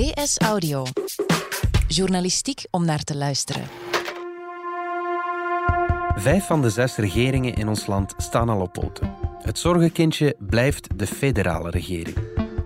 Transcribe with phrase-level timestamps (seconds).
[0.00, 0.84] DS Audio.
[1.88, 3.62] Journalistiek om naar te luisteren.
[6.14, 9.14] Vijf van de zes regeringen in ons land staan al op poten.
[9.42, 12.16] Het zorgenkindje blijft de federale regering.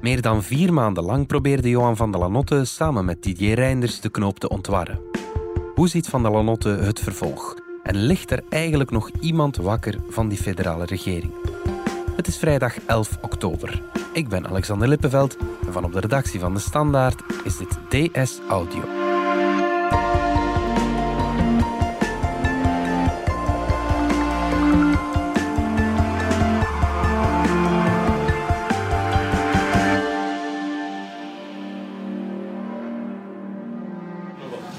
[0.00, 4.10] Meer dan vier maanden lang probeerde Johan van der Lanotte samen met Didier Reinders de
[4.10, 5.00] knoop te ontwarren.
[5.74, 7.54] Hoe ziet van der Lanotte het vervolg?
[7.82, 11.32] En ligt er eigenlijk nog iemand wakker van die federale regering?
[12.16, 13.82] Het is vrijdag 11 oktober.
[14.12, 18.40] Ik ben Alexander Lippenveld en van op de redactie van De Standaard is dit DS
[18.48, 18.82] Audio.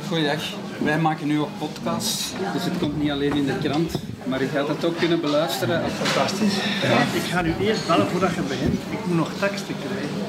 [0.07, 0.43] Goeiedag,
[0.84, 3.93] wij maken nu ook podcast, dus het komt niet alleen in de krant,
[4.23, 5.90] maar je gaat het ook kunnen beluisteren.
[5.90, 6.55] Fantastisch.
[7.13, 8.79] Ik ga nu eerst bellen voordat je begint.
[8.90, 10.24] Ik moet nog teksten krijgen.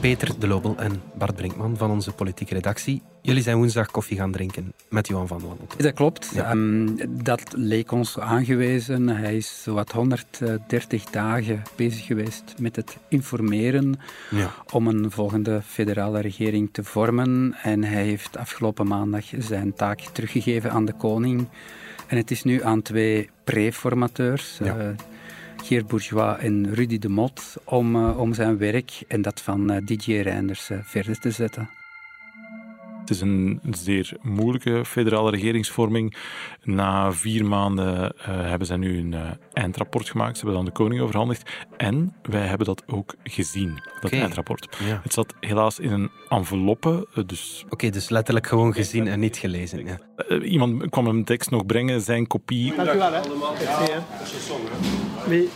[0.00, 3.02] Peter De Lobel en Bart Brinkman van onze politieke redactie.
[3.22, 5.82] Jullie zijn woensdag koffie gaan drinken met Johan van der Lanotte.
[5.82, 6.32] Dat klopt.
[6.36, 6.86] Ehm,
[7.22, 9.08] dat leek ons aangewezen.
[9.08, 14.50] Hij is zowat 130 dagen bezig geweest met het informeren Ja.
[14.72, 17.54] om een volgende federale regering te vormen.
[17.62, 21.48] En hij heeft afgelopen maandag zijn taak teruggegeven aan de koning.
[22.06, 24.76] En het is nu aan twee preformateurs, Ja.
[24.78, 24.86] eh,
[25.62, 29.80] Geert Bourgeois en Rudy de Mot, om, eh, om zijn werk en dat van eh,
[29.84, 31.77] Didier Reinders eh, verder te zetten.
[33.08, 36.14] Het is een zeer moeilijke federale regeringsvorming.
[36.62, 39.20] Na vier maanden eh, hebben zij nu een eh,
[39.52, 40.38] eindrapport gemaakt.
[40.38, 41.50] Ze hebben dat aan de koning overhandigd.
[41.76, 44.76] En wij hebben dat ook gezien, dat eindrapport.
[44.84, 45.00] Ja.
[45.02, 47.06] Het zat helaas in een enveloppe.
[47.14, 49.86] eh, Dus Oké, dus letterlijk gewoon gezien en niet gelezen.
[49.86, 49.98] Ja.
[50.40, 52.74] iemand kwam een tekst nog brengen, zijn kopie.
[52.76, 53.20] Dank u wel, hè.
[53.58, 53.98] Merci, hè.
[55.28, 55.48] Nee,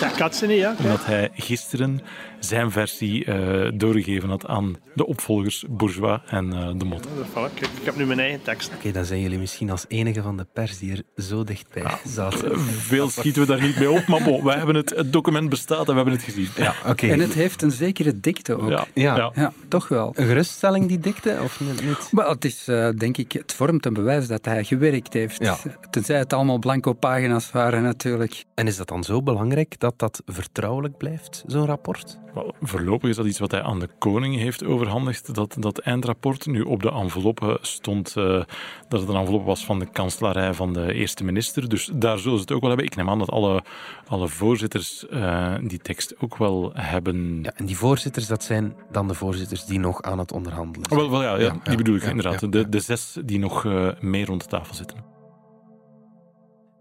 [0.00, 0.70] dat kan ze niet, hè.
[0.84, 2.00] Omdat hij gisteren
[2.40, 7.06] zijn versie eh, doorgegeven had aan de opvolgers Bourgeois en eh, de Mot.
[7.08, 8.70] Voilà, kijk, ik heb nu mijn eigen tekst.
[8.74, 12.60] Oké, dan zijn jullie misschien als enige van de pers die er zo dichtbij zaten.
[12.60, 15.80] Veel schieten we daar niet mee op, maar bon, wij hebben het, het document bestaat
[15.80, 16.48] en we hebben het gezien.
[16.56, 17.06] Ja, oké.
[17.06, 18.68] En het heeft een zekere dikte ook.
[18.70, 19.16] Ja, Ja.
[19.16, 19.32] ja.
[19.34, 20.12] Ja, toch wel.
[20.14, 22.12] Een geruststelling, die dikte, of niet?
[22.12, 25.44] Maar het is, eh, denk ik, het vormt een bewijs dat hij gewerkt heeft.
[25.44, 25.56] Ja.
[25.90, 28.44] Tenzij het allemaal blanco pagina's waren, natuurlijk.
[28.54, 32.18] En is dat dan zo belangrijk dat dat vertrouwelijk blijft, zo'n rapport?
[32.34, 35.34] Wel, voorlopig is dat iets wat hij aan de koning heeft overhandigd.
[35.34, 38.42] Dat, dat eindrapport nu op de enveloppe stond eh,
[38.88, 41.68] dat het een enveloppe was van de kanselarij van de eerste minister.
[41.68, 42.86] Dus daar zullen ze het ook wel hebben.
[42.86, 43.62] Ik neem aan dat alle,
[44.06, 47.38] alle voorzitters eh, die tekst ook wel hebben.
[47.42, 50.98] Ja, en die voorzitters, dat zijn dan de voorzitters die nog aan het onderhandelen Oh,
[50.98, 51.10] zijn.
[51.10, 52.52] wel, wel, ja, ja, Ja, die bedoel ik inderdaad.
[52.52, 54.96] de, de zes die nog eh meer rond de tafel zitten.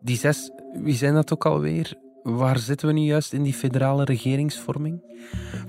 [0.01, 0.51] Die zes,
[0.83, 1.93] wie zijn dat ook alweer?
[2.23, 5.01] Waar zitten we nu juist in die federale regeringsvorming?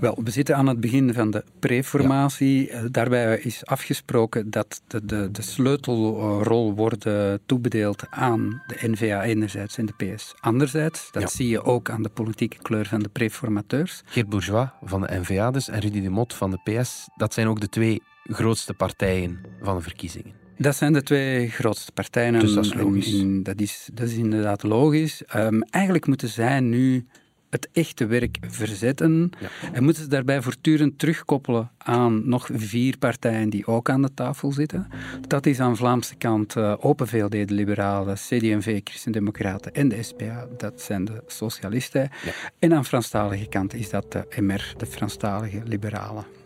[0.00, 2.70] Wel, we zitten aan het begin van de preformatie.
[2.70, 9.22] Eh, Daarbij is afgesproken dat de, de, de sleutelrol wordt eh, toebedeeld aan de NVA
[9.22, 11.08] enerzijds en de PS anderzijds.
[11.12, 11.28] Dat Ja.
[11.28, 14.02] zie je ook aan de politieke kleur van de preformateurs.
[14.04, 17.46] Geert Bourgeois van de NVA dus en Rudy de Mot van de PS, dat zijn
[17.48, 20.39] ook de twee grootste partijen van de verkiezingen.
[20.60, 22.38] Dat zijn de twee grootste partijen.
[22.38, 23.24] Dus dat is logisch.
[23.42, 25.24] dat, is, dat is inderdaad logisch.
[25.24, 27.06] Ehm, eigenlijk moeten zij nu
[27.50, 29.30] het echte werk verzetten.
[29.40, 29.48] Ja.
[29.72, 34.52] En moeten ze daarbij voortdurend terugkoppelen aan nog vier partijen die ook aan de tafel
[34.52, 34.88] zitten.
[35.28, 40.46] Dat is aan Vlaamse kant eh, Open VLD, de Liberalen, CD&V, Christen-Democraten en de SPA.
[40.56, 42.00] Dat zijn de socialisten.
[42.00, 42.32] Ja.
[42.58, 46.39] En aan Franstalige kant is dat de MR, de Franstalige Liberalen.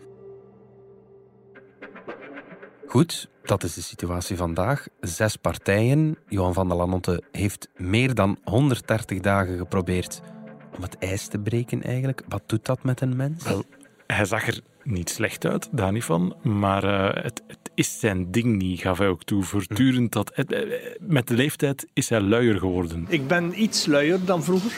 [2.95, 4.87] Goed, dat is de situatie vandaag.
[5.01, 6.17] Zes partijen.
[6.27, 10.21] Johan van der Lanotte heeft meer dan 130 dagen geprobeerd
[10.75, 12.21] om het ijs te breken eigenlijk.
[12.27, 13.43] Wat doet dat met een mens?
[13.43, 13.63] Wel,
[14.07, 16.35] hij zag er niet slecht uit, daar niet van.
[16.43, 19.43] Maar eh, het, het is zijn ding niet, gaf hij ook toe.
[19.43, 20.31] Voortdurend dat...
[20.33, 20.61] het- eh,
[20.99, 23.05] met de leeftijd is hij luier geworden.
[23.09, 24.71] Ik ben iets luier dan vroeger.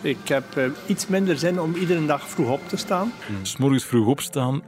[0.00, 3.12] Ik heb eh, iets minder zin om iedere dag vroeg op te staan.
[3.42, 4.62] S morgens vroeg opstaan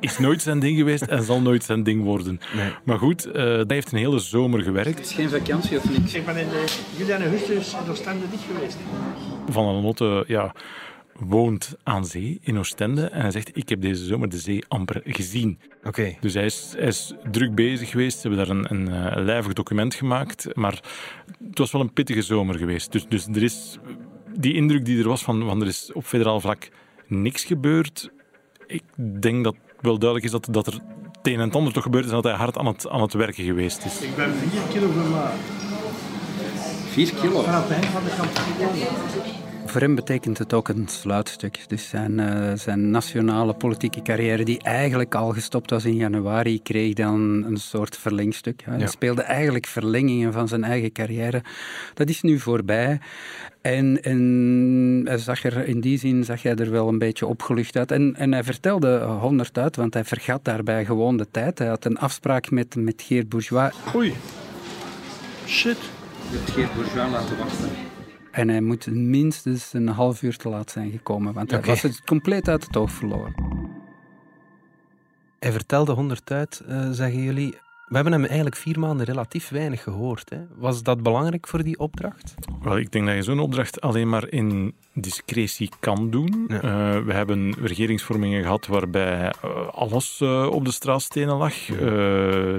[0.00, 2.40] is nooit zijn ding geweest en zal nooit zijn ding worden.
[2.54, 2.72] Nee.
[2.84, 5.00] Maar goed, eh hij heeft een hele zomer gewerkt.
[5.00, 6.14] is geen vakantie of niks.
[6.14, 8.76] Ik ben in eh, juli en augustus in Oostende niet geweest.
[9.48, 10.54] Van der Lanotte ja,
[11.14, 13.06] woont aan zee in Oostende.
[13.06, 15.58] En hij zegt, ik heb deze zomer de zee amper gezien.
[15.84, 16.16] Oké.
[16.20, 18.20] Dus hij is, hij is druk bezig geweest.
[18.20, 20.48] Ze hebben daar een, een eh, lijvig document gemaakt.
[20.54, 20.80] Maar
[21.48, 22.92] het was wel een pittige zomer geweest.
[22.92, 23.78] Dus, dus er is
[24.38, 26.68] die indruk die er was van, van er is op federaal vlak
[27.06, 28.10] niks gebeurd.
[28.66, 28.82] Ik
[29.20, 32.04] denk dat wel duidelijk is dat, dat er het een en het ander toch gebeurd
[32.04, 34.00] is en dat hij hard aan het, aan het werken geweest is.
[34.00, 35.34] Ik ben 4 kilo verlaagd.
[36.90, 37.42] 4 kilo.
[37.42, 39.49] Vanaf het van de.
[39.70, 41.64] Voor hem betekent het ook een sluitstuk.
[41.66, 46.94] Dus zijn, uh, zijn nationale politieke carrière, die eigenlijk al gestopt was in januari, kreeg
[46.94, 48.62] dan een soort verlengstuk.
[48.64, 51.42] Hij speelde eigenlijk verlengingen van zijn eigen carrière.
[51.94, 53.00] Dat is nu voorbij.
[53.60, 57.76] En, en hij zag er, in die zin zag hij er wel een beetje opgelucht
[57.76, 57.92] uit.
[57.92, 61.58] En, en hij vertelde honderd uit, want hij vergat daarbij gewoon de tijd.
[61.58, 63.74] Hij had een afspraak met, met Geert Bourgeois.
[63.94, 64.14] Oei.
[65.46, 65.78] Shit.
[66.30, 67.89] Je hebt Geert Bourgeois laten wachten.
[68.40, 72.04] En hij moet minstens een half uur te laat zijn gekomen, want hij was het
[72.04, 73.34] compleet uit het oog verloren.
[75.38, 77.58] Hij vertelde honderd uit, uh, zeggen jullie.
[77.90, 80.30] We hebben hem eigenlijk vier maanden relatief weinig gehoord.
[80.30, 80.38] Hè.
[80.56, 82.34] Was dat belangrijk voor die opdracht?
[82.62, 86.46] Wel, ik denk dat je zo'n opdracht alleen maar in discretie kan doen.
[86.48, 86.60] Uh,
[86.98, 91.54] we hebben regeringsvormingen gehad waarbij uh, alles uh, op de straatstenen lag.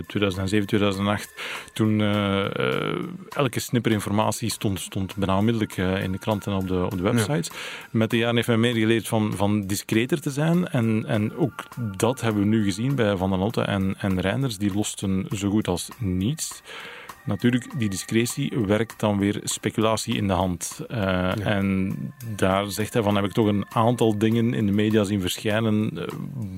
[0.08, 1.34] 2007, 2008,
[1.74, 2.02] toen
[3.30, 7.04] elke snipper informatie stond, stond bijna onmiddellijk in de kranten en op de, op de
[7.04, 7.48] websites.
[7.48, 7.54] Ja.
[7.92, 10.68] Met de jaren heeft men meer geleerd van, van discreter te zijn.
[10.68, 11.64] En, en ook
[11.98, 14.58] dat hebben we nu gezien bij Van der Notte en, en Reinders.
[14.58, 16.62] Die losten zo goed als niets.
[17.26, 20.82] Natuurlijk, die discretie werkt dan weer speculatie in de hand.
[20.92, 21.96] Uh, En
[22.36, 25.92] daar zegt hij van, heb ik toch een aantal dingen in de media zien verschijnen
[25.94, 26.04] uh,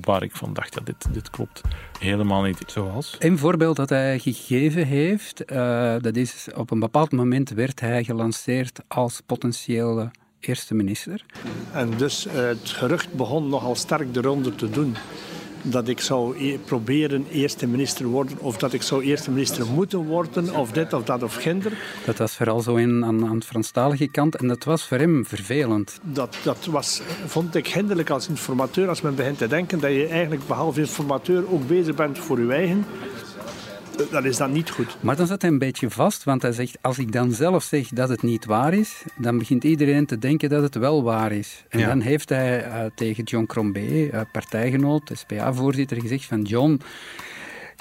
[0.00, 1.60] waar ik van dacht, dat dit, dit klopt
[1.98, 2.62] helemaal niet.
[2.66, 3.16] Zoals?
[3.18, 8.04] Een voorbeeld dat hij gegeven heeft, uh, dat is op een bepaald moment werd hij
[8.04, 10.10] gelanceerd als potentiële
[10.40, 11.24] eerste minister.
[11.72, 14.96] En dus het gerucht begon nogal sterk de ronde te doen
[15.64, 19.98] dat ik zou e- proberen eerste minister worden of dat ik zou eerste minister moeten
[19.98, 21.72] worden of dit of dat of ginder.
[22.04, 25.26] Dat was vooral zo in, aan, aan de Franstalige kant en dat was voor hem
[25.26, 25.98] vervelend.
[26.02, 30.06] Dat, dat was, vond ik hinderlijk als informateur als men begint te denken dat je
[30.06, 32.84] eigenlijk behalve informateur ook bezig bent voor je eigen
[34.10, 34.96] dat is dan niet goed.
[35.00, 37.88] Maar dan zat hij een beetje vast, want hij zegt, als ik dan zelf zeg
[37.88, 41.64] dat het niet waar is, dan begint iedereen te denken dat het wel waar is.
[41.68, 46.80] En dan heeft hij uh, tegen John Crombé, uh, partijgenoot, SPA-voorzitter, gezegd van John,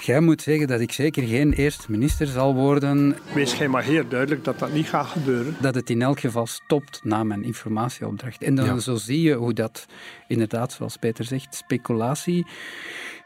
[0.02, 3.18] Jij moet zeggen dat ik zeker geen eerste minister zal worden.
[3.34, 5.56] Wees jij maar heel duidelijk dat dat niet gaat gebeuren.
[5.60, 8.44] Dat het in elk geval stopt na mijn informatieopdracht.
[8.44, 8.80] En dan ja.
[8.80, 9.86] zo zie je hoe dat,
[10.28, 12.46] inderdaad, zoals Peter zegt, speculatie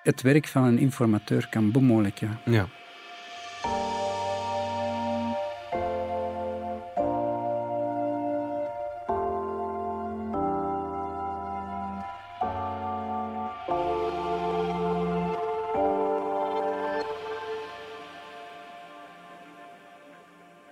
[0.07, 2.39] het werk van een informateur kan bemoeilijken.
[2.45, 2.67] Ja.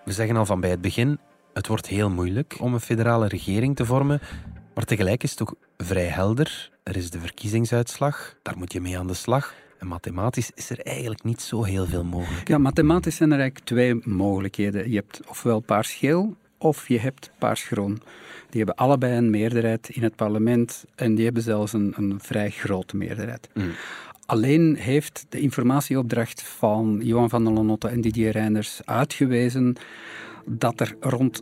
[0.04, 1.20] We zeggen al van bij het begin,
[1.54, 4.22] het wordt heel moeilijk om een federale regering te vormen.
[4.74, 6.75] Maar tegelijk is het ook vrij helder.
[6.86, 9.54] Er is de verkiezingsuitslag, daar moet je mee aan de slag.
[9.80, 12.48] En mathematisch is er eigenlijk niet zo heel veel mogelijk.
[12.48, 14.90] Ja, mathematisch zijn er eigenlijk twee mogelijkheden.
[14.90, 18.02] Je hebt ofwel paars-geel of je hebt paars-groen.
[18.50, 22.50] Die hebben allebei een meerderheid in het parlement en die hebben zelfs een, een vrij
[22.50, 23.50] grote meerderheid.
[23.54, 23.72] Mm.
[24.26, 29.76] Alleen heeft de informatieopdracht van Johan van der Lonotte en Didier Reinders uitgewezen
[30.46, 31.42] dat er rond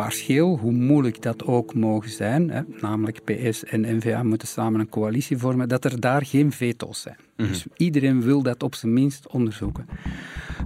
[0.00, 4.88] paarsgeel, hoe moeilijk dat ook mogen zijn, hè, namelijk PS en NVA moeten samen een
[4.88, 7.16] coalitie vormen, dat er daar geen veto's zijn.
[7.36, 7.48] Mhm.
[7.48, 9.86] Dus iedereen wil dat op zijn minst onderzoeken.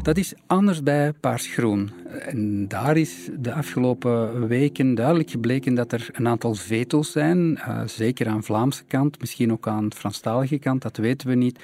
[0.03, 1.91] Dat is anders bij paarsgroen.
[2.21, 7.83] En daar is de afgelopen weken duidelijk gebleken dat er een aantal veto's zijn, uh,
[7.87, 11.59] zeker aan de Vlaamse kant, misschien ook aan de Franstalige kant, dat weten we niet.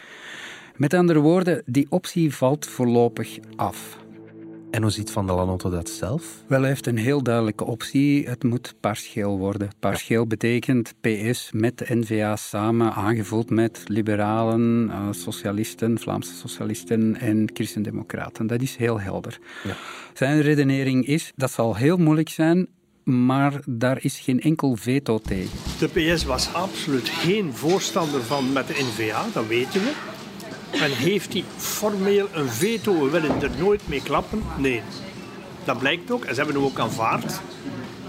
[0.76, 4.04] Met andere woorden, die optie valt voorlopig af.
[4.70, 6.24] En hoe ziet Van der Lanotte dat zelf?
[6.46, 8.28] Wel, hij heeft een heel duidelijke optie.
[8.28, 9.70] Het moet paarsgeel worden.
[9.80, 17.50] Paarsgeel betekent PS met de NVA samen, aangevuld met liberalen, uh, socialisten, Vlaamse socialisten en
[17.52, 18.46] christendemocraten.
[18.46, 19.38] Dat is heel helder.
[19.64, 19.76] Ja.
[20.12, 22.68] Zijn redenering is, dat zal heel moeilijk zijn,
[23.04, 25.58] maar daar is geen enkel veto tegen.
[25.78, 30.15] De PS was absoluut geen voorstander van met de NVA, dat weten we.
[30.80, 33.04] En heeft hij formeel een veto?
[33.04, 34.42] We willen er nooit mee klappen?
[34.58, 34.82] Nee.
[35.64, 36.24] Dat blijkt ook.
[36.24, 37.40] En ze hebben hem ook aanvaard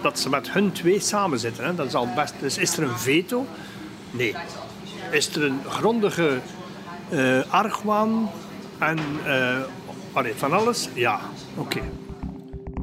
[0.02, 1.66] dat ze met hun twee samen zitten.
[1.66, 1.76] Hè.
[1.76, 2.34] Dat is al best.
[2.40, 3.46] Dus is er een veto?
[4.12, 4.36] Nee.
[5.12, 6.40] Is er een grondige
[7.12, 8.30] uh, argwaan
[8.78, 8.98] en
[9.28, 10.90] uh, van alles?
[10.94, 11.20] Ja.
[11.56, 11.82] Oké.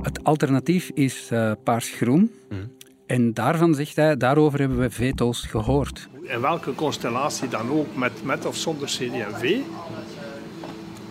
[0.03, 2.33] Het alternatief is uh, paars-groen.
[2.51, 2.73] Mm.
[3.07, 8.25] En daarvan zegt hij, daarover hebben we veto's gehoord in welke constellatie dan ook, met,
[8.25, 9.59] met of zonder CD&V,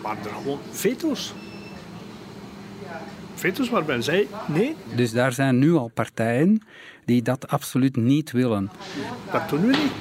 [0.02, 1.34] maar er gewoon veto's.
[3.34, 4.74] Veto's waar men zei nee.
[4.94, 6.62] Dus daar zijn nu al partijen
[7.04, 8.70] die dat absoluut niet willen.
[9.32, 9.92] Dat doen we niet.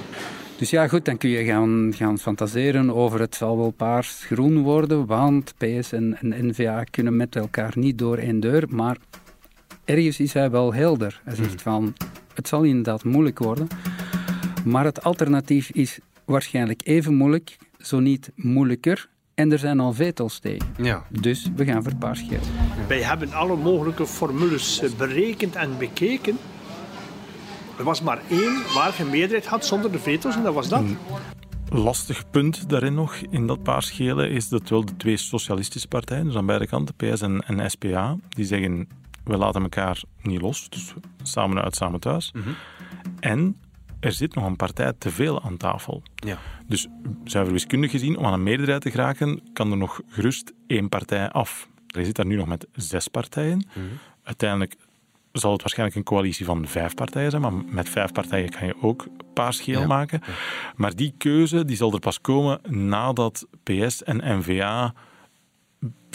[0.58, 5.05] Dus ja, goed, dan kun je gaan, gaan fantaseren over het zal wel paars-groen worden,
[5.05, 8.65] want PS en, en NVA kunnen met elkaar niet door één deur.
[8.70, 8.98] Maar
[9.86, 11.22] ergens is hij wel helder.
[11.24, 11.93] Hij zegt van,
[12.34, 13.67] Het zal inderdaad moeilijk worden.
[14.63, 19.10] Maar het alternatief is waarschijnlijk even moeilijk, zo niet moeilijker.
[19.34, 20.67] En er zijn al veto's tegen.
[20.77, 21.03] Ja.
[21.10, 22.39] Dus we gaan voor paarsgeel.
[22.88, 26.38] Wij hebben alle mogelijke formules berekend en bekeken.
[27.77, 30.84] Er was maar één waar je meerderheid had zonder de veto's en dat was dat.
[31.70, 36.36] lastig punt daarin nog, in dat paarsgele, is dat wel de twee socialistische partijen, dus
[36.36, 38.88] aan beide kanten, PS en, en SPA, die zeggen,
[39.24, 40.93] we laten elkaar niet los, dus
[41.24, 42.34] samen uit, samen thuis.
[43.20, 43.55] En
[44.04, 46.04] er zit nog een partij te veel aan tafel.
[46.16, 46.38] Ja.
[46.68, 46.88] Dus
[47.24, 51.30] zuiver wiskundig gezien, om aan een meerderheid te geraken, kan er nog gerust één partij
[51.30, 51.68] af.
[51.88, 53.68] Je zit daar nu nog met zes partijen.
[54.24, 54.76] Uiteindelijk
[55.32, 58.76] zal het waarschijnlijk een coalitie van vijf partijen zijn, maar met vijf partijen kan je
[58.82, 59.88] ook paarsgeel Ja.
[59.88, 60.22] maken.
[60.76, 64.94] Maar die keuze die zal er pas komen nadat PS en NVA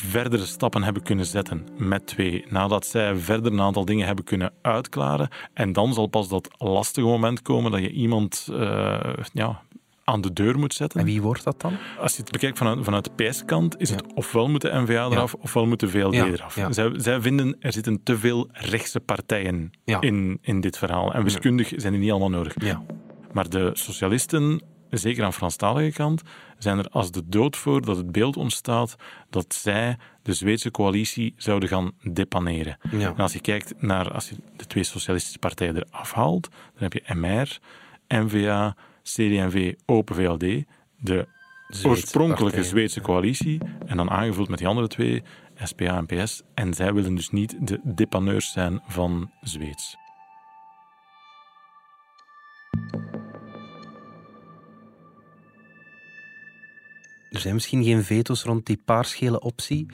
[0.00, 2.44] verdere stappen hebben kunnen zetten met twee.
[2.48, 5.28] Nadat zij verder een aantal dingen hebben kunnen uitklaren.
[5.54, 8.98] En dan zal pas dat lastige moment komen dat je iemand eh,
[9.32, 9.62] ja,
[10.08, 11.00] aan de deur moet zetten.
[11.00, 11.76] En wie wordt dat dan?
[11.98, 15.34] Als je het bekijkt vanuit, vanuit de PS-kant, is het ofwel moet de NVA eraf,
[15.34, 16.58] ofwel moet de VLD Ja, eraf.
[16.70, 21.14] Zij, zij vinden er zitten te veel rechtse partijen in, in dit verhaal.
[21.14, 22.54] En wiskundig zijn die niet allemaal nodig.
[22.58, 22.82] Ja.
[23.32, 26.22] Maar de socialisten, zeker aan de Franstalige kant,
[26.58, 28.96] zijn er als de dood voor dat het beeld ontstaat
[29.30, 32.78] dat zij de Zweedse coalitie zouden gaan depaneren.
[32.90, 33.08] Ja.
[33.08, 36.92] En als je kijkt naar, als je de twee socialistische partijen eraf haalt, dan heb
[36.92, 37.58] je MR,
[38.08, 40.64] NVA, CD&V, Open VLD,
[41.00, 41.26] de
[41.68, 42.64] Zweedse oorspronkelijke partijen.
[42.64, 45.22] Zweedse coalitie, en dan aangevuld met die andere twee,
[45.62, 46.42] SPA en PS.
[46.54, 49.96] En zij willen dus niet de depaneurs zijn van Zweeds.
[57.30, 59.86] Er zijn misschien geen veto's rond die paarsgele optie,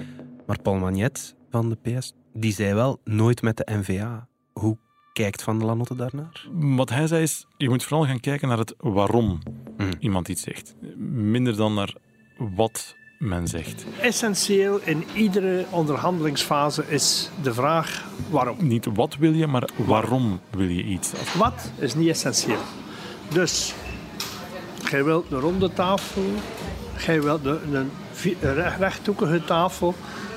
[0.47, 4.29] maar Paul Magnet van de PS, die zei wel nooit met de NVA.
[4.53, 4.79] Hoe
[5.13, 6.47] kijkt Van der Lanotte daarnaar?
[6.53, 9.39] Wat hij zei is, je moet vooral gaan kijken naar het waarom
[9.77, 9.93] Mhm.
[9.99, 10.75] iemand iets zegt.
[11.13, 11.95] Minder dan naar
[12.39, 13.87] wat men zegt.
[14.01, 18.57] Essentieel in iedere onderhandelingsfase is de vraag waarom.
[18.67, 21.13] Niet wat wil je, maar waarom wil je iets.
[21.39, 22.61] Wat is niet essentieel.
[23.33, 23.75] Dus,
[24.91, 26.23] jij wilt een ronde tafel,
[27.07, 29.95] een, een vi- een recht- rechthoekige tafel,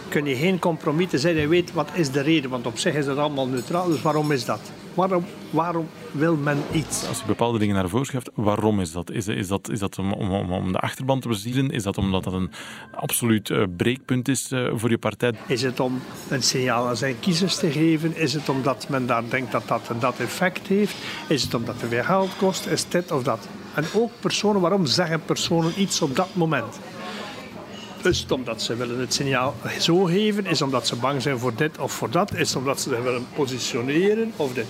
[0.09, 1.35] kun je geen compromis te zijn.
[1.35, 3.87] Je weet wat is de reden, want op zich is dat allemaal neutraal.
[3.87, 4.59] Dus waarom is dat?
[4.97, 7.07] Waarom, waarom wil men iets?
[7.07, 9.11] Als je bepaalde dingen naar voren schuift, waarom is dat?
[9.11, 11.69] Is, is dat, is dat om, om, om- de achterban te bezielen?
[11.69, 12.51] Is dat omdat dat een
[12.95, 15.33] absoluut eh, breekpunt is eh, voor je partij?
[15.47, 18.15] Is het om een signaal aan zijn kiezers te geven?
[18.17, 20.95] Is het omdat men daar denkt dat dat en dat effect heeft?
[21.27, 22.65] Is het omdat het weer geld kost?
[22.65, 23.47] Is dit of dat?
[23.73, 26.79] En ook personen, waarom zeggen personen iets op dat moment?
[28.03, 30.43] Is het omdat ze willen het signaal zo geven?
[30.45, 32.35] Is het omdat ze bang zijn voor dit of voor dat?
[32.35, 34.31] Is het omdat ze zich willen positioneren?
[34.35, 34.65] Of dit?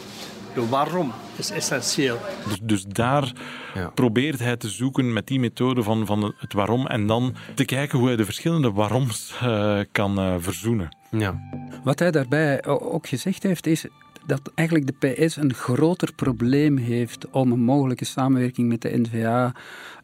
[0.54, 2.18] De waarom is essentieel.
[2.48, 3.32] Dus, dus daar
[3.74, 3.88] Ja.
[3.94, 7.98] probeert hij te zoeken met die methode van, van het waarom en dan te kijken
[8.00, 10.96] hoe hij de verschillende waaroms eh, kan eh, verzoenen.
[11.12, 11.40] Ja.
[11.84, 13.86] Wat hij daarbij ook gezegd heeft, is
[14.26, 19.52] dat eigenlijk de PS een groter probleem heeft om een mogelijke samenwerking met de NVA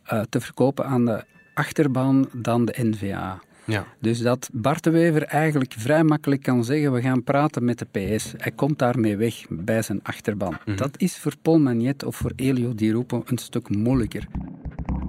[0.03, 3.39] eh, te verkopen aan de achterban dan de NVA.
[3.65, 3.86] Ja.
[4.00, 7.86] Dus dat Bart de Wever eigenlijk vrij makkelijk kan zeggen: we gaan praten met de
[7.86, 8.33] PS.
[8.38, 10.57] Hij komt daarmee weg bij zijn achterban.
[10.75, 14.27] Dat is voor Paul Magnet of voor Elio Di Rupo een stuk moeilijker.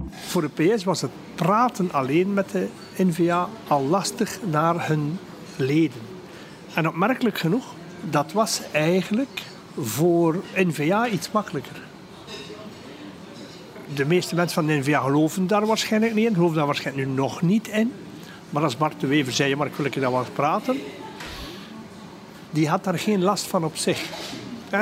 [0.09, 5.17] Voor de PS was het praten alleen met de NVA al lastig naar hun
[5.57, 6.01] leden.
[6.75, 7.73] En opmerkelijk genoeg,
[8.09, 9.41] dat was eigenlijk
[9.77, 11.81] voor NVA iets makkelijker.
[13.93, 17.13] De meeste mensen van de NVA geloven daar waarschijnlijk niet in, geloven daar waarschijnlijk nu
[17.13, 17.91] nog niet in.
[18.49, 20.77] Maar als Bart de Wever zei, maar ik wil keer daar praten,
[22.49, 24.09] die had daar geen last van op zich.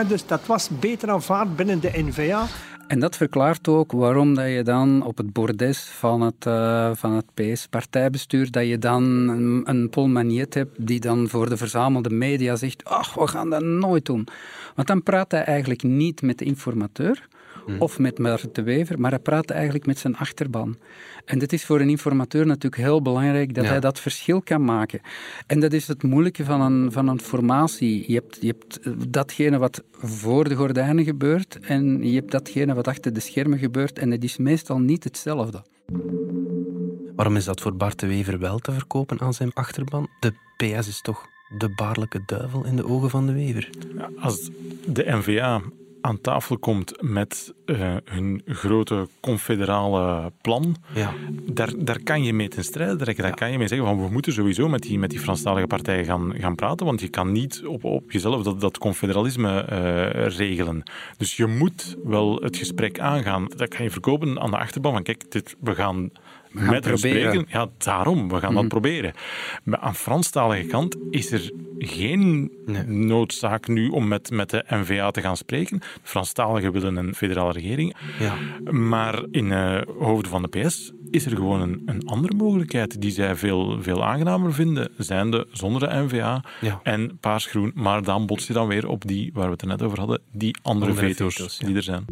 [0.07, 2.48] Dus dat was beter aanvaard binnen de NVA
[2.88, 7.12] En dat verklaart ook waarom dat je dan op het bordes van het, eh, van
[7.12, 10.10] het PS-partijbestuur, dat je dan een, een Paul
[10.50, 14.27] hebt die dan voor de verzamelde media zegt, ach, we gaan dat nooit doen.
[14.75, 17.27] Want dan praat hij eigenlijk niet met de informateur
[17.79, 20.77] of met Bart de Wever, maar hij praat eigenlijk met zijn achterban.
[21.25, 23.70] En dit is voor een informateur natuurlijk heel belangrijk, dat Ja.
[23.70, 25.00] hij dat verschil kan maken.
[25.48, 28.03] En dat is het moeilijke van een, van een formatie.
[28.08, 32.74] Je hebt, je hebt eh, datgene wat voor de gordijnen gebeurt en je hebt datgene
[32.74, 35.63] wat achter de schermen gebeurt en het is meestal niet hetzelfde.
[37.15, 40.08] Waarom is dat voor Bart de Wever wel te verkopen aan zijn achterban?
[40.20, 41.25] De PS is toch
[41.58, 43.70] de baarlijke duivel in de ogen van de Wever?
[43.98, 44.50] Ja, Als
[44.88, 45.62] de NVA
[46.03, 51.13] aan tafel komt met uh, hun grote confederale plan, ja.
[51.51, 53.24] daar, daar kan je mee ten strijde trekken.
[53.24, 56.05] Daar kan je mee zeggen van we moeten sowieso met die, met die Franstalige partijen
[56.05, 60.83] gaan, gaan praten, want je kan niet op, op jezelf dat, dat confederalisme uh, regelen.
[61.17, 63.48] Dus je moet wel het gesprek aangaan.
[63.55, 66.10] Dat kan je verkopen aan de achterban van kijk, dit, we gaan
[66.53, 66.98] we met proberen.
[67.31, 67.45] spreken.
[67.50, 68.60] Ja, daarom, we gaan Mhm.
[68.62, 69.13] dat proberen.
[69.63, 72.83] Maar aan Franstalige kant is er geen Nee.
[72.83, 75.79] noodzaak nu om met, met de NVA te gaan spreken.
[75.79, 77.95] De Franstaligen willen een federale regering.
[78.19, 78.33] Ja.
[78.72, 83.12] Maar in uh, hoofden van de PS is er gewoon een, een andere mogelijkheid die
[83.12, 86.79] zij veel, veel aangenamer vinden, zijnde zonder de NVA Ja.
[86.83, 87.72] en paarsgroen.
[87.75, 90.22] Maar dan bots je dan weer op die, waar we het er net over hadden,
[90.31, 91.67] die andere, Andere veto's, veto's, ja.
[91.67, 92.05] die er zijn.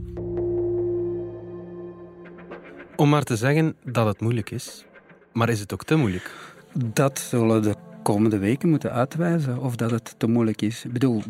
[3.02, 4.86] Om maar te zeggen dat het moeilijk is.
[5.34, 6.32] Maar is het ook te moeilijk?
[6.74, 10.86] Dat zullen de komende weken moeten uitwijzen of dat het te moeilijk is.
[10.86, 11.22] Ik bedoel,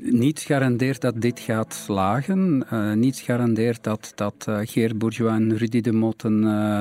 [0.00, 2.66] niets garandeert dat dit gaat slagen.
[2.70, 6.80] Eh, niets garandeert dat, dat eh, Geert Bourgeois en Rudy de Motten, eh,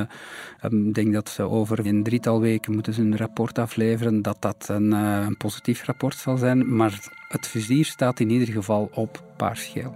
[0.59, 4.37] ehm, ik denk dat ze over een drietal weken moeten ze een rapport afleveren, dat
[4.39, 6.75] dat een, eh, een positief rapport zal zijn.
[6.75, 9.95] Maar het vizier staat in ieder geval op paarsgeel.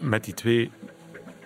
[0.00, 0.70] Met die twee,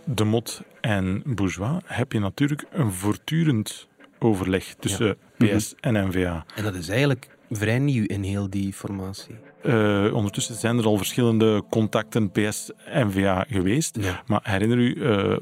[0.04, 3.88] De Mot en Bourgeois, heb je natuurlijk een voortdurend
[4.18, 6.44] overleg tussen PS en NVA.
[6.54, 9.34] En dat is eigenlijk vrij nieuw in heel die formatie.
[9.66, 13.98] Uh, ondertussen zijn er al verschillende contacten PS-NVA geweest.
[14.00, 14.22] Ja.
[14.26, 15.36] Maar herinner u, uh,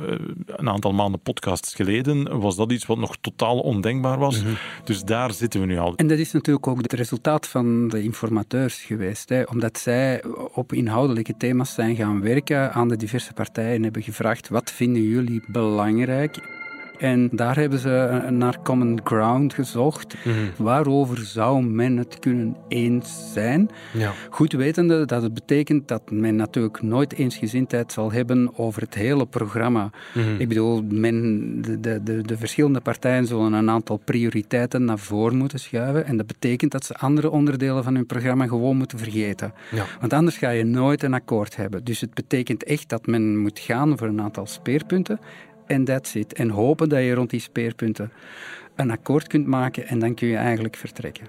[0.47, 4.43] een aantal maanden podcasts geleden was dat iets wat nog totaal ondenkbaar was.
[4.43, 4.53] Mhm.
[4.85, 5.95] Dus daar zitten we nu al.
[5.97, 9.29] En dat is natuurlijk ook het resultaat van de informateurs geweest.
[9.29, 14.49] Hè, omdat zij op inhoudelijke thema's zijn gaan werken, aan de diverse partijen hebben gevraagd
[14.49, 16.63] wat vinden jullie belangrijk.
[16.99, 20.15] En daar hebben ze naar common ground gezocht.
[20.25, 20.35] Mhm.
[20.57, 23.71] Waarover zou men het kunnen eens zijn?
[23.93, 24.13] Ja.
[24.31, 29.27] Goed wetende dat het betekent dat men natuurlijk nooit eensgezindheid zal hebben over het hele
[29.27, 29.91] programma.
[30.15, 30.35] Mhm.
[30.39, 35.37] Ik bedoel, men, de, de, de, de verschillende partijen zullen een aantal prioriteiten naar voren
[35.37, 36.07] moeten schuiven.
[36.07, 39.53] En dat betekent dat ze andere onderdelen van hun programma gewoon moeten vergeten.
[39.71, 39.85] Ja.
[40.01, 41.85] Want anders ga je nooit een akkoord hebben.
[41.85, 45.19] Dus het betekent echt dat men moet gaan voor een aantal speerpunten.
[45.67, 46.33] En that's it.
[46.33, 48.13] En hopen dat je rond die speerpunten
[48.77, 51.27] een akkoord kunt maken en dan kun je eigenlijk vertrekken.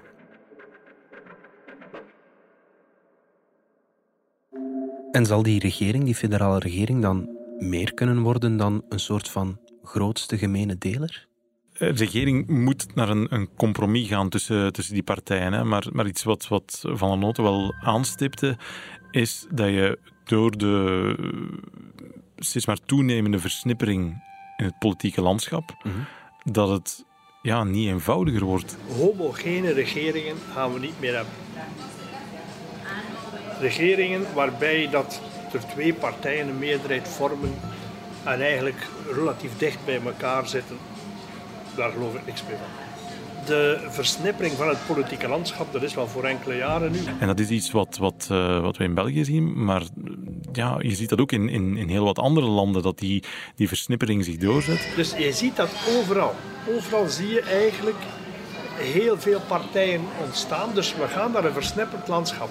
[5.12, 9.58] En zal die regering, die federale regering, dan meer kunnen worden dan een soort van
[9.82, 11.26] grootste gemene deler?
[11.72, 15.52] De regering moet naar een, een compromis gaan tussen, tussen die partijen.
[15.52, 15.64] Hè.
[15.64, 18.56] Maar, maar iets wat, wat Van der Noten wel aanstipte,
[19.10, 21.14] is dat je door de
[22.36, 24.24] steeds maar toenemende versnippering
[24.56, 25.94] in het politieke landschap, Mhm.
[26.44, 27.04] dat het
[27.42, 28.76] ja, niet eenvoudiger wordt.
[28.96, 31.32] Homogene regeringen gaan we niet meer hebben.
[33.60, 35.20] Regeringen waarbij dat
[35.52, 37.54] er twee partijen een meerderheid vormen
[38.24, 40.76] en eigenlijk relatief dicht bij elkaar zitten,
[41.76, 42.85] daar geloof ik niks meer van.
[43.46, 46.98] De versnippering van het politieke landschap, dat is wel voor enkele jaren nu.
[47.18, 49.82] En dat is iets wat, wat, uh, wat we in België zien, maar
[50.52, 53.22] ja, je ziet dat ook in, in, in heel wat andere landen, dat die,
[53.54, 54.88] die versnippering zich doorzet.
[54.96, 56.34] Dus je ziet dat overal.
[56.68, 57.98] Overal zie je eigenlijk
[58.74, 60.74] heel veel partijen ontstaan.
[60.74, 62.50] Dus we gaan naar een versnipperd landschap.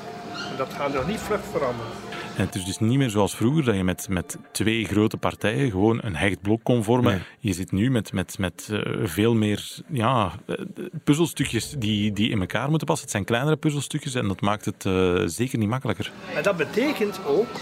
[0.52, 2.05] En dat gaat nog niet vlug veranderen.
[2.36, 5.72] En het is dus niet meer zoals vroeger, dat je met, met twee grote partijen
[5.72, 7.12] gewoon een hecht blok kon vormen.
[7.12, 7.22] Nee.
[7.40, 10.56] Je zit nu met, met, met uh, veel meer ja, uh,
[11.04, 13.06] puzzelstukjes die, die in elkaar moeten passen.
[13.06, 16.12] Het zijn kleinere puzzelstukjes en dat maakt het uh, zeker niet makkelijker.
[16.36, 17.60] En dat betekent ook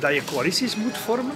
[0.00, 1.34] dat je coalities moet vormen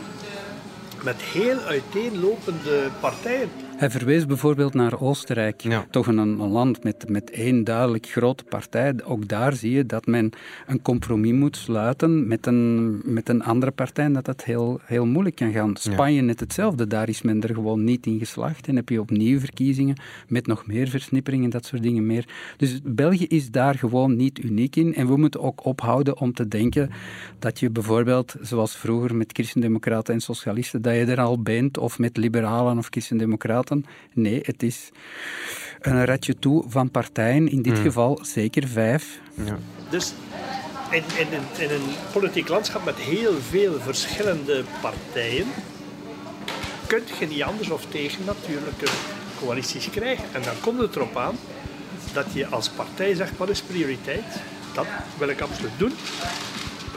[1.03, 3.51] met heel uiteenlopende partijen.
[3.83, 5.87] Hij verwees bijvoorbeeld naar Oostenrijk, ja.
[5.91, 8.95] toch een, een, land met, met één duidelijk grote partij.
[9.05, 10.31] Ook daar zie je dat men
[10.67, 15.07] een compromis moet sluiten met een, met een andere partij en dat dat heel, heel
[15.07, 15.77] moeilijk kan gaan.
[15.77, 16.23] Spanje ja.
[16.23, 19.97] net hetzelfde, daar is men er gewoon niet in geslaagd en heb je opnieuw verkiezingen
[20.29, 22.29] met nog meer versnippering en dat soort dingen meer.
[22.57, 26.49] Dus België is daar gewoon niet uniek in en we moeten ook ophouden om te
[26.49, 26.91] denken
[27.39, 31.99] dat je bijvoorbeeld, zoals vroeger met christendemocraten en socialisten, dat je er al bent of
[31.99, 33.72] met liberalen of christendemocraten
[34.13, 34.91] Nee, het is
[35.81, 37.83] een ratje toe van partijen, in dit Hmm.
[37.83, 39.21] geval zeker vijf.
[39.45, 39.59] Ja.
[39.91, 40.13] Dus
[40.91, 45.47] in, in, in, in, een politiek landschap met heel veel verschillende partijen
[46.87, 48.87] kun je niet anders of tegen natuurlijke
[49.39, 50.25] coalities krijgen.
[50.33, 51.37] En dan komt het erop aan
[52.13, 54.25] dat je als partij zegt wat is prioriteit.
[54.75, 54.87] Dat
[55.19, 55.93] wil ik absoluut doen.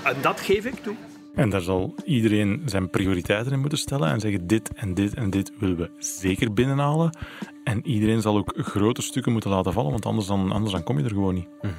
[0.03, 0.95] En dat geef ik toe.
[1.35, 5.29] En daar zal iedereen zijn prioriteiten in moeten stellen en zeggen dit en dit en
[5.29, 7.17] dit willen we zeker binnenhalen.
[7.63, 10.97] En iedereen zal ook grote stukken moeten laten vallen, want anders dan, anders dan kom
[10.97, 11.47] je er gewoon niet.
[11.61, 11.73] Mhm.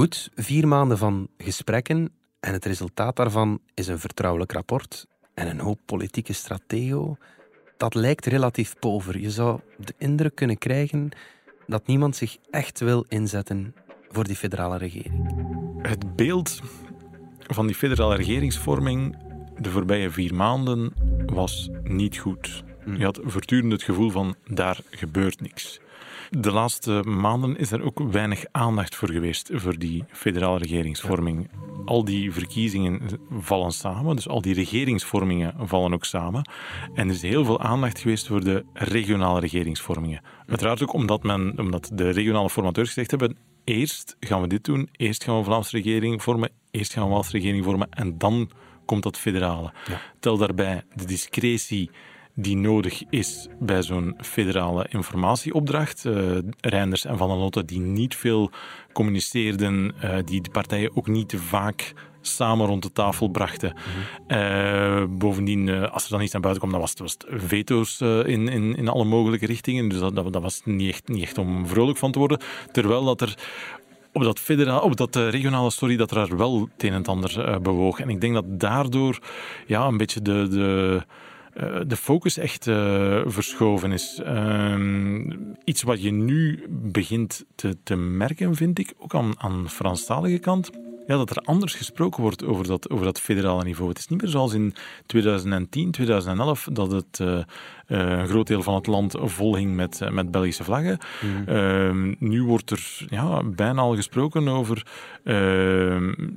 [0.00, 5.60] Goed, vier maanden van gesprekken en het resultaat daarvan is een vertrouwelijk rapport en een
[5.60, 7.16] hoop politieke stratego.
[7.76, 9.18] Dat lijkt relatief pover.
[9.18, 11.08] Je zou de indruk kunnen krijgen
[11.66, 13.74] dat niemand zich echt wil inzetten
[14.08, 15.34] voor die federale regering.
[15.82, 16.60] Het beeld
[17.46, 19.16] van die federale regeringsvorming
[19.58, 20.92] de voorbije vier maanden
[21.26, 22.64] was niet goed.
[22.96, 25.80] Je had voortdurend het gevoel van daar gebeurt niks.
[26.30, 31.50] De laatste maanden is er ook weinig aandacht voor geweest voor die federale regeringsvorming.
[31.84, 36.50] Al die verkiezingen vallen samen, dus al die regeringsvormingen vallen ook samen.
[36.94, 40.22] En er is heel veel aandacht geweest voor de regionale regeringsvormingen.
[40.46, 44.88] Uiteraard ook omdat, men, omdat de regionale formateurs gezegd hebben eerst gaan we dit doen,
[44.92, 48.18] eerst gaan we een Vlaamse regering vormen, eerst gaan we een Waalse regering vormen en
[48.18, 48.50] dan
[48.84, 49.72] komt dat federale.
[50.20, 51.90] Tel daarbij de discretie
[52.42, 56.04] die nodig is bij zo'n federale informatieopdracht.
[56.04, 58.50] Uh, Reinders en Van der Lotte die niet veel
[58.92, 63.74] communiceerden, uh, die de partijen ook niet vaak samen rond de tafel brachten.
[64.28, 68.00] uh, bovendien, als er dan iets naar buiten kwam, dan was het, was het veto's
[68.00, 69.88] in, in, in alle mogelijke richtingen.
[69.88, 72.40] Dus dat, dat, dat, was niet echt, niet echt om vrolijk van te worden.
[72.72, 73.38] Terwijl dat er
[74.12, 78.00] op dat, federaal, op dat regionale story dat er wel het een en ander bewoog.
[78.00, 79.18] En ik denk dat daardoor
[79.66, 80.48] ja, een beetje de...
[80.48, 81.02] de
[81.86, 84.20] de focus echt uh, verschoven is.
[84.24, 89.68] Uh, iets wat je nu begint te, te merken, vind ik, ook aan, aan de
[89.68, 90.70] Franstalige kant.
[91.10, 93.88] Ja, dat er anders gesproken wordt over dat, over dat federale niveau.
[93.88, 94.74] Het is niet meer zoals in
[95.06, 97.38] 2010, 2011, dat het uh,
[97.86, 100.98] een groot deel van het land volhing met, met Belgische vlaggen.
[101.20, 102.16] Mm.
[102.18, 104.86] nu wordt er ja, bijna al gesproken over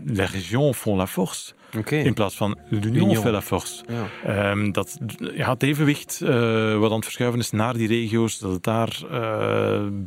[0.06, 1.54] la région font la force.
[1.78, 2.04] Okay.
[2.04, 3.84] In plaats van l'union fait la force.
[4.24, 4.52] Ja.
[4.52, 4.98] Um, dat,
[5.36, 9.06] ja, het evenwicht wat aan het verschuiven is naar die regio's, dat het daar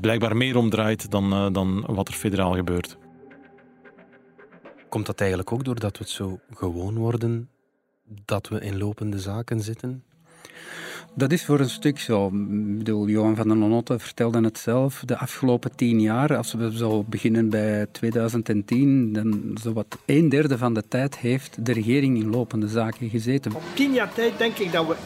[0.01, 2.97] blijkbaar meer om draait dan, dan wat er federaal gebeurt.
[4.89, 7.49] Komt dat eigenlijk ook doordat we het zo gewoon worden
[8.25, 10.05] dat we in lopende zaken zitten?
[11.15, 12.27] Dat is voor een stuk zo.
[12.27, 15.03] Ik bedoel, Johan van der Lonotte vertelde het zelf.
[15.05, 20.75] De afgelopen tien jaar, als we zo beginnen bij 2010, dan zowat een derde van
[20.75, 23.55] de tijd heeft de regering in lopende zaken gezeten.
[23.55, 24.97] Op tien jaar tijd denk ik dat we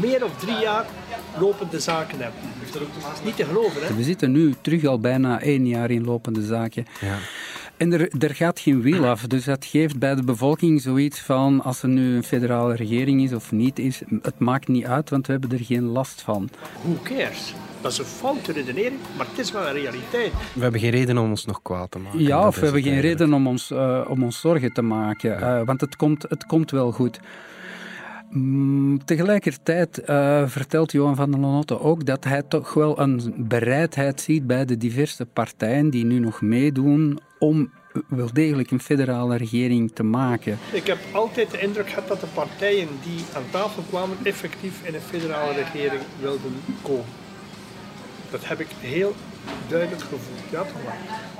[0.00, 0.86] meer dan drie jaar
[1.38, 2.40] lopende zaken hebben.
[2.72, 3.94] Dat is niet te geloven, hè?
[3.94, 6.86] We zitten nu terug al bijna één jaar in lopende zaken.
[7.00, 7.18] Ja.
[7.82, 9.26] En er, er gaat geen wiel af.
[9.26, 13.32] Dus dat geeft bij de bevolking zoiets van: als er nu een federale regering is
[13.32, 16.48] of niet is, het maakt niet uit, want we hebben er geen last van.
[16.82, 17.54] Who cares?
[17.80, 20.32] Dat is een foute redenering, maar het is wel een realiteit.
[20.54, 22.22] We hebben geen reden om ons nog kwaad te maken.
[22.22, 23.20] Ja, of we hebben geen eigenlijk.
[23.20, 25.40] reden om ons, uh, om ons zorgen te maken.
[25.40, 27.20] Uh, want het komt, het komt wel goed.
[28.30, 34.20] Mm, tegelijkertijd uh, vertelt Johan van der Lonotte ook dat hij toch wel een bereidheid
[34.20, 37.70] ziet bij de diverse partijen die nu nog meedoen om
[38.08, 40.58] wel degelijk een federale regering te maken.
[40.72, 44.94] Ik heb altijd de indruk gehad dat de partijen die aan tafel kwamen effectief in
[44.94, 47.04] een federale regering wilden komen.
[48.30, 49.14] Dat heb ik heel
[49.68, 50.40] duidelijk gevoeld.
[50.50, 50.64] Ja.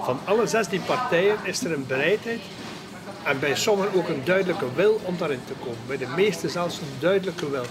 [0.01, 2.41] Van alle 16 partijen is er een bereidheid
[3.25, 5.87] en bij sommigen ook een duidelijke wil om daarin te komen.
[5.87, 7.65] Bij de meesten zelfs een duidelijke wil.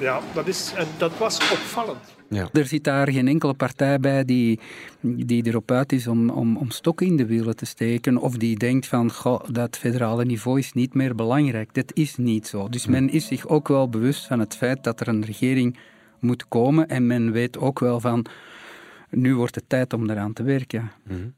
[0.00, 2.18] Ja, dat, is, en dat was opvallend.
[2.28, 2.48] Ja.
[2.52, 4.60] Er zit daar geen enkele partij bij die,
[5.00, 8.16] die erop uit is om, om, om stokken in de wielen te steken.
[8.16, 11.74] Of die denkt van, goh, dat federale niveau is niet meer belangrijk.
[11.74, 12.68] Dat is niet zo.
[12.68, 15.78] Dus men is zich ook wel bewust van het feit dat er een regering
[16.18, 16.88] moet komen.
[16.88, 18.26] En men weet ook wel van,
[19.10, 20.92] nu wordt het tijd om eraan te werken.
[21.06, 21.34] Mm-hmm.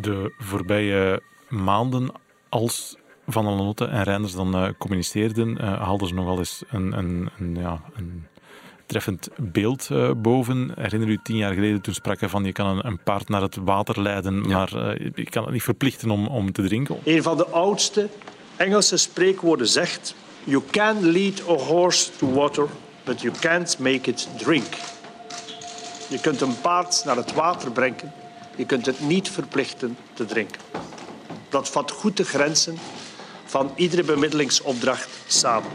[0.00, 2.12] De voorbije maanden,
[2.48, 6.98] als Van der Lotte en Reinders dan uh, communiceerden, uh, haalden ze nogal eens een,
[6.98, 8.26] een, een, ja, een
[8.86, 10.72] treffend beeld uh, boven.
[10.74, 13.42] Herinner u tien jaar geleden, toen sprak hij van je kan een, een paard naar
[13.42, 14.56] het water leiden, ja.
[14.56, 16.96] maar uh, je kan het niet verplichten om, om te drinken.
[17.04, 18.08] Een van de oudste
[18.56, 22.66] Engelse spreekwoorden zegt You can lead a horse to water,
[23.04, 24.74] but you can't make it drink.
[26.08, 28.12] Je kunt een paard naar het water brengen,
[28.56, 30.60] je kunt het niet verplichten te drinken.
[31.48, 32.78] Dat vat goed de grenzen
[33.54, 35.70] van iedere bemiddelingsopdracht samen.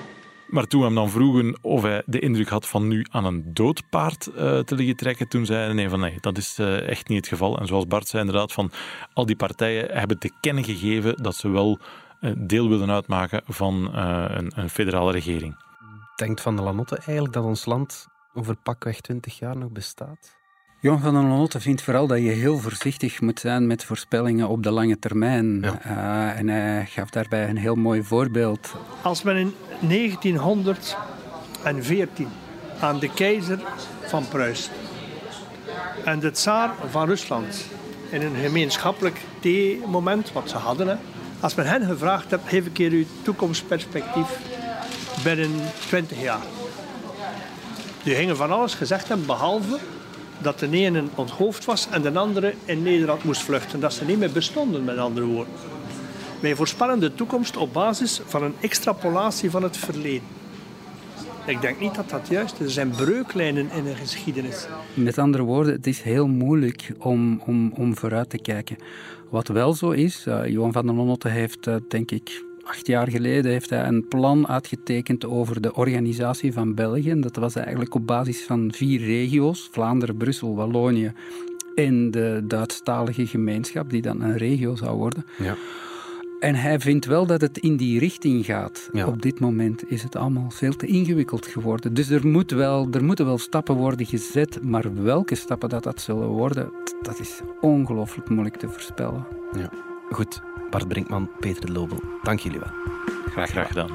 [0.47, 3.53] Maar toen we hem dan vroegen of hij de indruk had van nu aan een
[3.53, 6.87] dood paard uh, te liggen trekken, toen zei hij nee, van nee, dat is uh,
[6.87, 7.59] echt niet het geval.
[7.59, 8.71] En zoals Bart zei inderdaad, van
[9.13, 11.79] al die partijen hebben te kennen gegeven dat ze wel
[12.21, 15.55] uh, deel willen uitmaken van een, een, federale regering.
[16.15, 20.38] Denkt Van der Lanotte eigenlijk dat ons land over pakweg 20 jaar nog bestaat?
[20.81, 24.63] Johan van der Lotte vindt vooral dat je heel voorzichtig moet zijn met voorspellingen op
[24.63, 25.61] de lange termijn.
[25.61, 25.79] Ja.
[25.85, 28.73] Uh, en hij gaf daarbij een heel mooi voorbeeld.
[29.01, 32.27] Als men in 1914
[32.79, 33.59] aan de keizer
[34.05, 34.73] van Pruisen
[36.05, 37.65] en de tsaar van Rusland
[38.09, 40.87] in een gemeenschappelijk theemoment, wat ze hadden.
[40.87, 40.95] Hè.
[41.39, 44.39] Als men hen gevraagd hebt, geef een keer uw toekomstperspectief
[45.23, 45.51] binnen
[45.87, 46.43] 20 jaar.
[48.03, 49.79] Die gingen van alles gezegd hebben, behalve
[50.41, 53.79] dat de ene onthoofd was en de andere in Nederland moest vluchten.
[53.79, 55.53] Dat ze niet meer bestonden, met andere woorden.
[56.39, 60.27] Wij voorspellen de toekomst op basis van een extrapolatie van het verleden.
[61.45, 62.65] Ik denk niet dat dat juist is.
[62.65, 64.67] Er zijn breuklijnen in de geschiedenis.
[64.93, 68.77] Met andere woorden, het is heel moeilijk om, om, om vooruit te kijken.
[69.29, 73.09] Wat wel zo is, uh, Johan van der Lonotte heeft, uh, denk ik, acht jaar
[73.09, 77.19] geleden heeft hij een plan uitgetekend over de organisatie van België.
[77.19, 81.13] Dat was eigenlijk op basis van vier regio's, Vlaanderen, Brussel, Wallonië
[81.75, 85.25] en de Duitsstalige gemeenschap, die dan een regio zou worden.
[85.37, 85.55] Ja.
[86.39, 88.89] En hij vindt wel dat het in die richting gaat.
[89.05, 91.93] Op dit moment is het allemaal veel te ingewikkeld geworden.
[91.93, 96.01] Dus er, moet wel, er moeten wel stappen worden gezet, maar welke stappen dat, dat
[96.01, 99.27] zullen worden, dat is ongelooflijk moeilijk te voorspellen.
[99.57, 99.88] Ja.
[100.11, 102.69] Goed, Bart Brinkman, Peter de Lobel, dank jullie wel.
[103.31, 103.89] Graag, graag gedaan.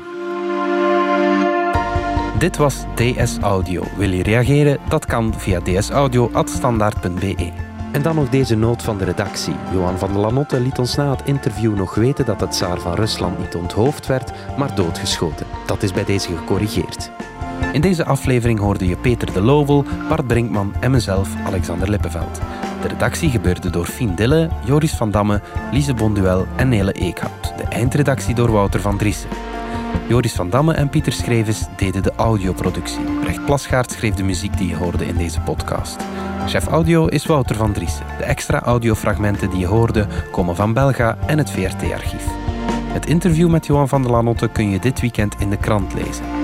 [2.39, 3.83] Dit was DS Audio.
[3.97, 4.79] Wil je reageren?
[4.89, 7.53] Dat kan via dsaudio.standaard.be.
[7.93, 9.55] En dan nog deze noot van de redactie.
[9.73, 12.95] Johan van der Lanotte liet ons na het interview nog weten dat het tsaar van
[12.95, 15.47] Rusland niet onthoofd werd, maar doodgeschoten.
[15.67, 17.11] Dat is bij deze gecorrigeerd.
[17.73, 22.41] In deze aflevering hoorde je Peter de Lovel, Bart Brinkman en mezelf, Alexander Lippenveld.
[22.85, 25.41] De redactie gebeurde door Fien Dille, Joris van Damme,
[25.73, 27.55] Lise Bonduel en Nele Eekhout.
[27.57, 29.29] De eindredactie door Wouter van Driessen.
[30.09, 33.05] Joris van Damme en Pieter Schreves deden de audioproductie.
[33.21, 35.97] Brecht Plasgaard schreef de muziek die je hoorde in deze podcast.
[36.47, 38.07] Chef audio is Wouter van Driessen.
[38.19, 42.27] De extra audiofragmenten die je hoorde komen van Belga en het VRT-archief.
[42.93, 46.44] Het interview met Johan van der Lanotte kun je dit weekend in de krant lezen.